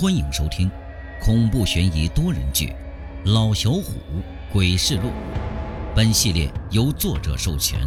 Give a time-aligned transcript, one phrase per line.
[0.00, 0.70] 欢迎收听
[1.20, 2.68] 恐怖悬疑多人剧
[3.34, 4.00] 《老小虎
[4.50, 5.08] 鬼事录》。
[5.94, 7.78] 本系列由作者授权，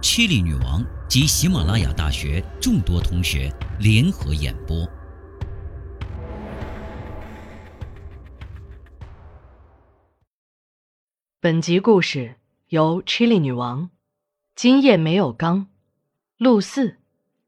[0.00, 4.88] 七里女王及喜马拉雅大学众多同学联合演播。
[11.40, 12.36] 本集故事
[12.68, 13.90] 由 Chili 女王、
[14.54, 15.66] 今夜没有刚、
[16.38, 16.98] 陆四、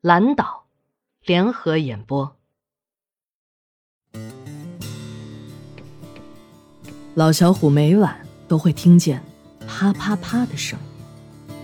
[0.00, 0.66] 蓝岛
[1.22, 2.37] 联合演播。
[7.18, 9.20] 老小虎每晚都会听见
[9.66, 10.78] 啪啪啪的声
[11.48, 11.54] 音，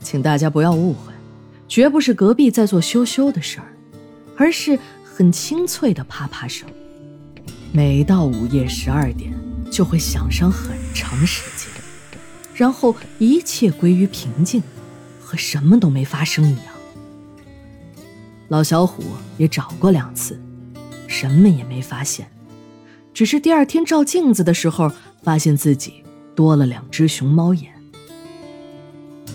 [0.00, 1.12] 请大家不要误会，
[1.68, 3.68] 绝不是隔壁在做羞羞的事儿，
[4.34, 6.66] 而是很清脆的啪啪声。
[7.70, 9.30] 每到午夜十二点，
[9.70, 11.70] 就会响上很长时间，
[12.54, 14.62] 然后一切归于平静，
[15.20, 16.74] 和什么都没发生一样。
[18.48, 19.04] 老小虎
[19.36, 20.40] 也找过两次，
[21.06, 22.26] 什么也没发现。
[23.18, 24.88] 只是第二天照镜子的时候，
[25.24, 26.04] 发现自己
[26.36, 27.72] 多了两只熊猫眼。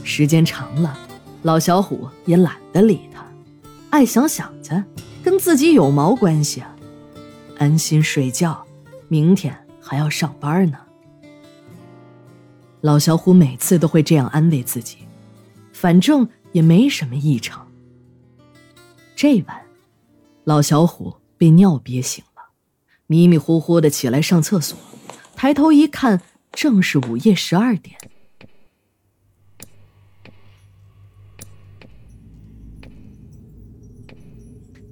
[0.06, 0.98] 时间长了，
[1.42, 3.26] 老小虎也懒得理他，
[3.90, 4.82] 爱想想去，
[5.22, 6.74] 跟自己有毛关系啊？
[7.58, 8.66] 安心睡觉，
[9.10, 10.78] 明天还要上班呢。
[12.80, 15.00] 老小虎每次都会这样安慰自己，
[15.74, 17.68] 反正也没什么异常。
[19.14, 19.62] 这晚，
[20.46, 22.24] 老小虎被尿憋醒。
[23.14, 24.76] 迷迷糊糊的起来上厕所，
[25.36, 27.96] 抬头一看，正是午夜十二点。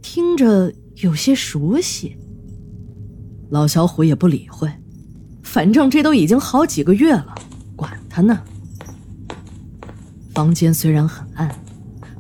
[0.04, 2.16] 听着有些熟悉，
[3.50, 4.72] 老小虎也不理会，
[5.42, 7.34] 反正这都已经好几个月了，
[7.76, 8.44] 管他呢。
[10.36, 11.60] 房间虽然很暗，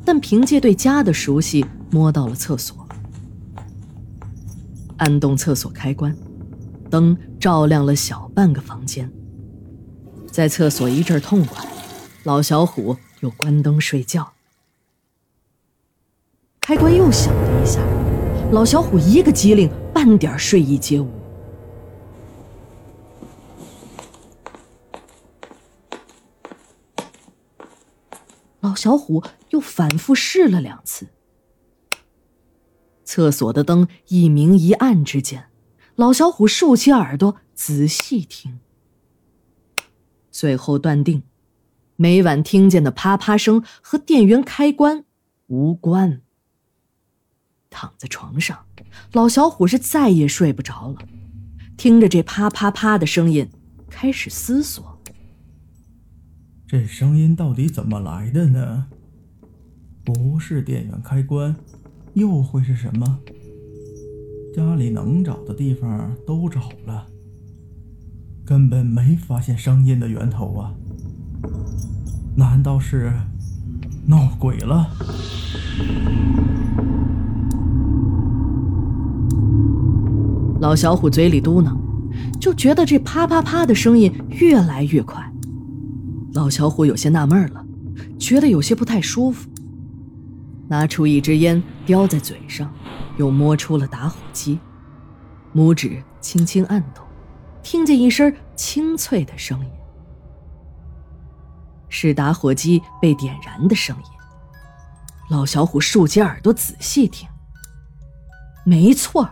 [0.03, 2.80] 但凭借对家的熟悉，摸到了厕所。
[5.01, 6.15] 按动厕所开关，
[6.87, 9.11] 灯照亮了小半个房间。
[10.31, 11.67] 在厕所一阵痛快，
[12.23, 14.33] 老小虎又关灯睡觉。
[16.59, 17.81] 开关又响了一下，
[18.51, 21.09] 老小虎一个机灵，半点睡意皆无。
[28.59, 31.07] 老小虎又反复试了两次。
[33.11, 35.47] 厕所的灯一明一暗之间，
[35.95, 38.61] 老小虎竖起耳朵仔细听，
[40.31, 41.23] 最后断定，
[41.97, 45.03] 每晚听见的啪啪声和电源开关
[45.47, 46.21] 无关。
[47.69, 48.65] 躺在床上，
[49.11, 50.99] 老小虎是再也睡不着了，
[51.75, 53.45] 听着这啪啪啪的声音，
[53.89, 54.97] 开始思索：
[56.65, 58.87] 这声音到底怎么来的呢？
[60.05, 61.53] 不是电源开关。
[62.13, 63.19] 又会是什么？
[64.53, 67.07] 家里能找的地方都找了，
[68.45, 70.73] 根本没发现声音的源头啊！
[72.35, 73.13] 难道是
[74.05, 74.89] 闹鬼了？
[80.59, 81.75] 老小虎嘴里嘟囔，
[82.39, 85.31] 就觉得这啪啪啪的声音越来越快。
[86.33, 87.65] 老小虎有些纳闷了，
[88.19, 89.49] 觉得有些不太舒服。
[90.71, 92.73] 拿出一支烟，叼在嘴上，
[93.17, 94.57] 又摸出了打火机，
[95.53, 97.05] 拇指轻轻按动，
[97.61, 99.71] 听见一声清脆的声音，
[101.89, 104.03] 是打火机被点燃的声音。
[105.29, 107.27] 老小虎竖起耳朵仔细听，
[108.63, 109.29] 没错，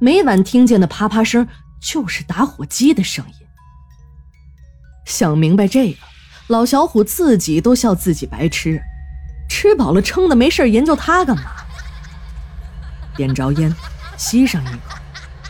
[0.00, 1.46] 每晚听见的啪啪声
[1.80, 3.46] 就是打火机的声音。
[5.04, 5.98] 想明白这个，
[6.48, 8.82] 老小虎自己都笑自己白痴。
[9.52, 11.42] 吃饱了撑的，没事研究它干嘛？
[13.14, 13.70] 点着烟，
[14.16, 14.96] 吸上一口，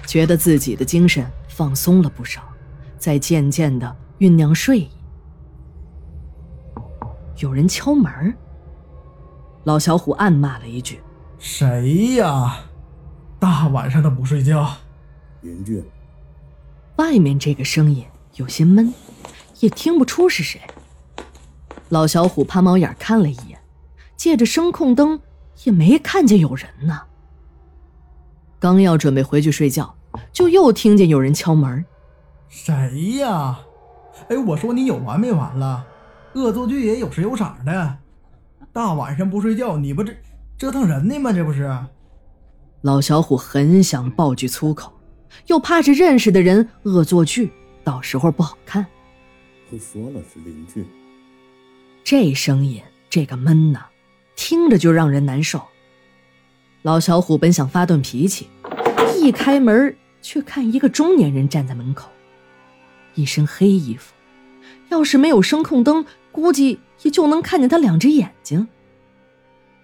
[0.08, 2.42] 觉得自己的精神放松了不少，
[2.98, 4.90] 在渐渐的酝酿睡意。
[7.38, 8.34] 有人敲门，
[9.62, 11.00] 老小虎暗骂了一句
[11.38, 12.56] ：“谁呀？
[13.38, 14.68] 大晚上的不睡觉？”
[15.42, 15.80] 邻居。
[16.96, 18.04] 外面这个声音
[18.34, 18.92] 有些闷，
[19.60, 20.60] 也听不出是谁。
[21.90, 23.51] 老小虎趴猫眼看了一眼。
[24.22, 25.20] 借着声控灯，
[25.64, 27.02] 也没看见有人呢。
[28.60, 29.96] 刚要准备回去睡觉，
[30.32, 31.84] 就又听见有人敲门。
[32.48, 33.58] 谁呀？
[34.28, 35.84] 哎，我说你有完没完了？
[36.34, 37.98] 恶作剧也有时有色的。
[38.72, 40.14] 大晚上不睡觉，你不这
[40.56, 41.32] 折腾人呢吗？
[41.32, 41.76] 这不是？
[42.82, 44.92] 老小虎很想爆句粗口，
[45.48, 47.50] 又怕是认识的人恶作剧，
[47.82, 48.86] 到时候不好看。
[49.68, 50.86] 都说了是邻居。
[52.04, 52.80] 这声音，
[53.10, 53.86] 这个闷呐。
[54.36, 55.62] 听着就让人难受。
[56.82, 58.48] 老小虎本想发顿脾气，
[59.16, 62.10] 一开门，却看一个中年人站在门口，
[63.14, 64.12] 一身黑衣服。
[64.88, 68.66] 要是没有声控灯，估计也就能看见他两只眼睛。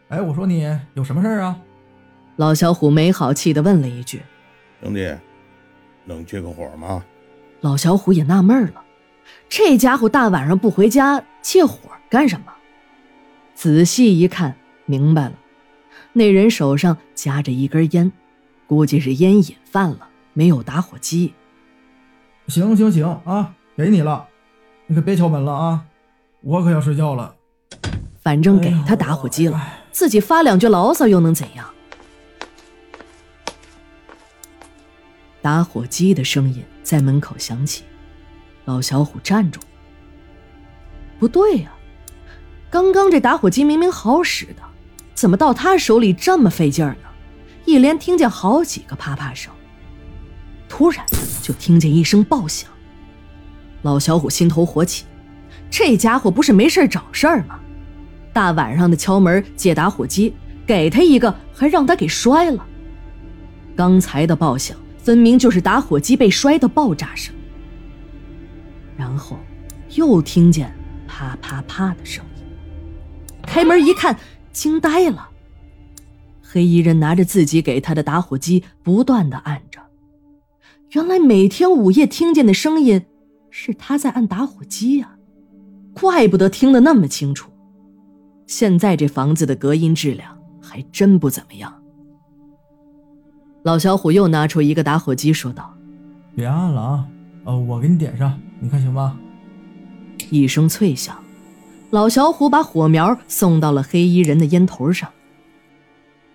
[0.08, 1.58] 哎，我说你有什么事儿啊？
[2.36, 4.22] 老小虎没好气的问了一句
[4.82, 5.12] ：“兄弟，
[6.04, 7.04] 能借个火吗？”
[7.60, 8.82] 老小虎也纳闷了，
[9.48, 11.78] 这家伙大晚上不回家，借火
[12.08, 12.52] 干什么？
[13.58, 15.32] 仔细一看，明白了，
[16.12, 18.12] 那人手上夹着一根烟，
[18.68, 21.34] 估计是烟瘾犯了，没有打火机。
[22.46, 24.28] 行行行啊，给你了，
[24.86, 25.84] 你可别敲门了啊，
[26.42, 27.34] 我可要睡觉了。
[28.22, 29.60] 反正给他打火机了，
[29.90, 31.68] 自己发两句牢骚又能怎样？
[35.42, 37.82] 打火机的声音在门口响起，
[38.66, 39.60] 老小虎站住。
[41.18, 41.72] 不对呀，
[42.70, 44.62] 刚刚这打火机明明好使的，
[45.14, 47.08] 怎么到他手里这么费劲儿呢？
[47.64, 49.52] 一连听见好几个啪啪声，
[50.68, 51.04] 突然
[51.42, 52.70] 就听见一声爆响。
[53.82, 55.04] 老小虎心头火起，
[55.70, 57.58] 这家伙不是没事找事儿吗？
[58.32, 60.34] 大晚上的敲门借打火机，
[60.66, 62.66] 给他一个还让他给摔了。
[63.76, 64.76] 刚才的爆响。
[64.98, 67.34] 分明就是打火机被摔的爆炸声，
[68.94, 69.38] 然后
[69.94, 70.70] 又听见
[71.06, 72.37] 啪啪啪的声音。
[73.58, 74.16] 开门一看，
[74.52, 75.30] 惊呆了。
[76.40, 79.80] 黑衣人拿着自己给他的打火机，不断的按着。
[80.92, 83.04] 原来每天午夜听见的声音，
[83.50, 85.16] 是他在按打火机呀，
[85.92, 87.50] 怪不得听得那么清楚。
[88.46, 91.82] 现在这房子的隔音质量还真不怎么样。
[93.64, 95.76] 老小虎又拿出一个打火机，说道
[96.36, 97.08] ：“别按了啊，
[97.42, 99.18] 呃，我给你点上，你看行吗？”
[100.30, 101.20] 一声脆响，
[101.90, 105.10] 老小虎把火苗送到了黑衣人的烟头上。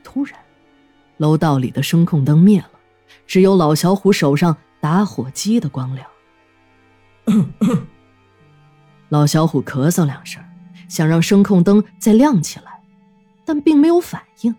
[0.03, 0.39] 突然，
[1.17, 2.71] 楼道里的声控灯灭了，
[3.27, 6.07] 只有老小虎手上打火机的光亮。
[9.09, 10.43] 老小虎咳嗽两声，
[10.89, 12.81] 想让声控灯再亮起来，
[13.45, 14.55] 但并没有反应。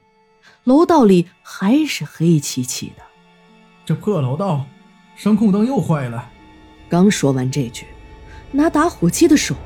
[0.63, 3.03] 楼道里还是黑漆漆的，
[3.85, 4.65] 这破楼道，
[5.17, 6.31] 声控灯又坏了。
[6.89, 7.85] 刚说完这句，
[8.53, 9.57] 拿打火机的手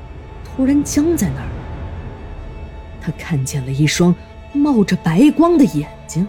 [0.59, 1.47] 突然僵在那儿。
[2.99, 4.13] 他看见了一双
[4.51, 6.27] 冒着白光的眼睛，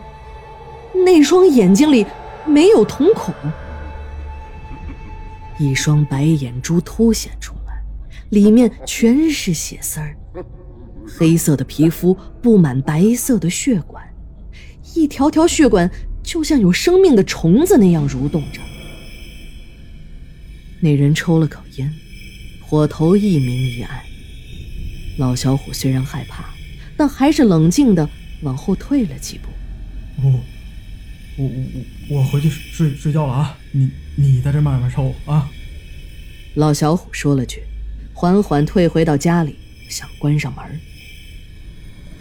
[1.04, 2.06] 那双眼睛里
[2.46, 3.34] 没有瞳孔，
[5.58, 7.82] 一双白眼珠凸显出来，
[8.28, 10.16] 里面全是血丝儿，
[11.18, 14.00] 黑色的皮肤布满白色的血管。
[14.94, 15.90] 一条条血管
[16.22, 18.60] 就像有生命的虫子那样蠕动着。
[20.78, 21.92] 那人抽了口烟，
[22.64, 24.00] 火头一明一暗。
[25.20, 26.46] 老小虎虽然害怕，
[26.96, 28.08] 但还是冷静的
[28.40, 29.50] 往后退了几步。
[30.22, 30.40] 我，
[31.36, 33.58] 我我我回去睡睡觉了啊！
[33.70, 35.46] 你你在这慢慢抽啊。
[36.54, 37.62] 老小虎说了句，
[38.14, 39.56] 缓缓退回到家里，
[39.90, 40.64] 想关上门。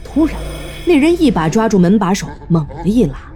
[0.04, 0.36] 突然。
[0.86, 3.32] 那人一把抓住门把手，猛地一拉，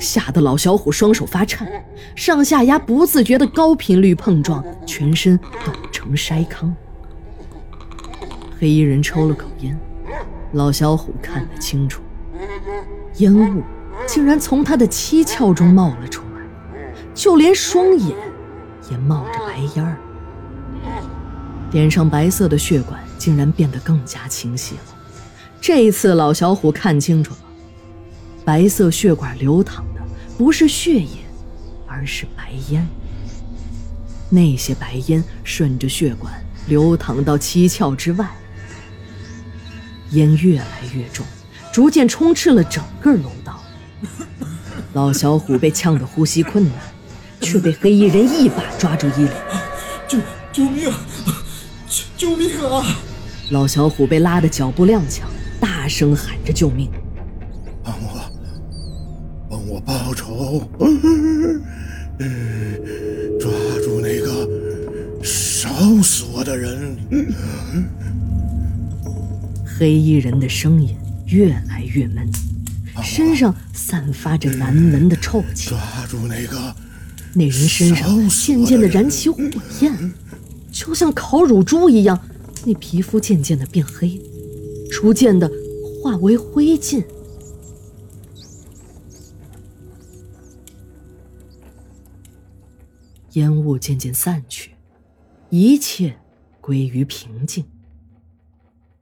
[0.00, 1.70] 吓得老小虎双手发颤，
[2.16, 6.74] 上下牙不自觉的高频率碰撞，全身抖成筛糠。
[8.58, 9.78] 黑衣人抽了口烟，
[10.52, 12.02] 老小虎看得清楚，
[13.18, 13.62] 烟雾
[14.06, 18.16] 竟然从他的七窍中冒了出来，就连双眼
[18.90, 19.96] 也冒着白烟儿，
[21.70, 24.80] 脸上白色的血管竟然变得更加清晰了。
[25.60, 27.40] 这一次，老小虎看清楚了，
[28.44, 30.00] 白色血管流淌的
[30.36, 31.18] 不是血液，
[31.86, 32.84] 而是白烟。
[34.30, 36.32] 那些白烟顺着血管
[36.66, 38.28] 流淌到七窍之外，
[40.10, 41.24] 烟越来越重，
[41.72, 43.62] 逐渐充斥了整个楼道。
[44.94, 46.74] 老小虎被呛得呼吸困难，
[47.40, 49.32] 却被黑衣人一把抓住衣领
[50.08, 50.18] ：“救
[50.52, 50.90] 救命！
[51.88, 52.84] 救救命啊！”
[53.50, 55.20] 老小虎被拉得脚步踉跄。
[55.60, 56.88] 大声喊着救命！
[57.82, 58.20] 帮我，
[59.50, 60.68] 帮我报仇！
[63.40, 63.50] 抓
[63.82, 64.48] 住那个
[65.22, 65.68] 烧
[66.02, 66.96] 死我的人！
[69.78, 72.28] 黑衣人的声音越来越闷，
[73.00, 75.70] 身上散发着难闻的臭气。
[75.70, 76.74] 抓住那个……
[77.32, 79.38] 那人身上渐渐的燃起火
[79.80, 80.12] 焰，
[80.72, 82.18] 就像烤乳猪一样，
[82.64, 84.20] 那皮肤渐渐的变黑。
[84.90, 85.48] 逐渐的
[86.02, 87.04] 化为灰烬，
[93.34, 94.72] 烟雾渐渐散去，
[95.50, 96.16] 一切
[96.60, 97.64] 归于平静。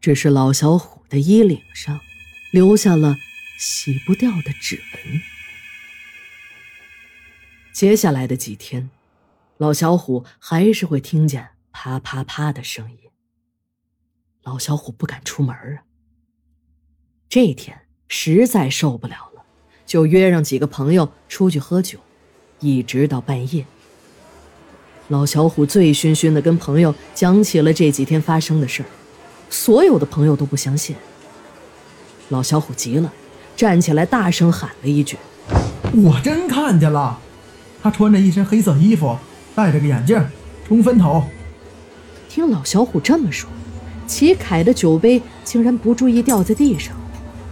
[0.06, 1.98] 只是老小虎的衣领上
[2.52, 3.16] 留下了
[3.58, 5.20] 洗不掉的指纹。
[7.72, 8.88] 接下来的几天，
[9.56, 12.98] 老小虎还是会听见啪啪啪的声音。
[14.44, 15.82] 老小虎不敢出门啊。
[17.28, 19.44] 这天实在受不了了，
[19.84, 21.98] 就约上几个朋友出去喝酒，
[22.60, 23.66] 一直到半夜。
[25.08, 28.88] 老小虎醉醺醺的跟朋友讲起了这几天发生的事儿，
[29.50, 30.96] 所有的朋友都不相信。
[32.28, 33.12] 老小虎急了，
[33.56, 35.16] 站起来大声喊了一句
[35.94, 37.18] ：“我真看见了，
[37.82, 39.16] 他穿着一身黑色衣服，
[39.54, 40.20] 戴着个眼镜，
[40.66, 41.24] 冲分头。”
[42.28, 43.48] 听老小虎这么说。
[44.06, 46.94] 齐凯的酒杯竟然不注意掉在地上，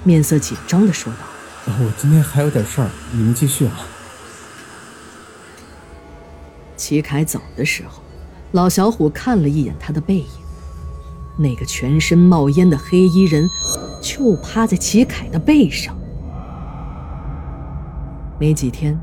[0.04, 1.18] 面色紧张的说道
[1.66, 3.80] ：“我今天还有点事儿，你们继续啊。”
[6.76, 8.00] 齐凯走的时候，
[8.52, 10.26] 老小虎看了一眼他的背影，
[11.36, 13.48] 那个全身冒烟的黑衣人
[14.00, 15.96] 就趴在齐凯的背上。
[18.38, 18.98] 没几天，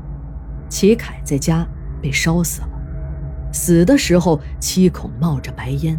[0.68, 1.66] 齐凯在家
[2.00, 2.68] 被烧死了，
[3.52, 5.98] 死的时候七孔冒着白烟。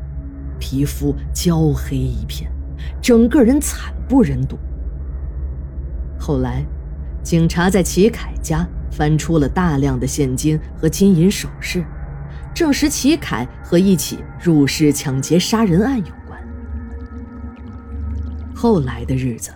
[0.59, 2.49] 皮肤焦黑一片，
[3.01, 4.57] 整个人惨不忍睹。
[6.17, 6.63] 后来，
[7.21, 11.83] 警察在齐凯家翻出了大量的现金和金银首饰，
[12.53, 16.05] 证实齐凯和一起入室抢劫杀人案有。
[18.63, 19.53] 后来的日子，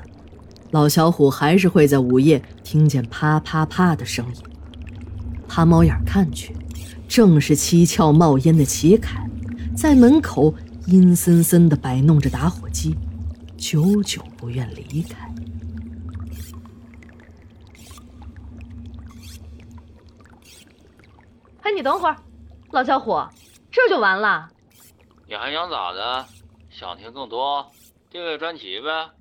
[0.72, 4.44] 老小虎还是会在午夜听见啪啪啪的声音，
[5.48, 6.54] 趴猫眼看去，
[7.08, 9.26] 正是七窍冒烟的齐凯
[9.78, 10.54] 在门口。
[10.88, 12.98] 阴森森的摆弄着打火机，
[13.58, 15.34] 久久不愿离开。
[21.62, 22.18] 哎，你等会儿，
[22.72, 23.22] 老小虎，
[23.72, 24.50] 这就完了？
[25.28, 26.26] 你还想咋的？
[26.70, 27.66] 想听更多？
[28.18, 29.17] 订阅专辑呗。